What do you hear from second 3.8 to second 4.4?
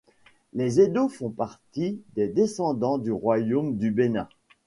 Bénin.